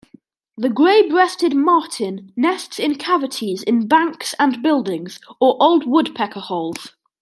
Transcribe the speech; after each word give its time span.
The 0.57 0.69
grey-breasted 0.69 1.53
martin 1.55 2.33
nests 2.35 2.79
in 2.79 2.95
cavities 2.95 3.61
in 3.61 3.87
banks 3.87 4.33
and 4.39 4.63
buildings, 4.63 5.19
or 5.39 5.57
old 5.61 5.85
woodpecker 5.85 6.39
holes. 6.39 6.95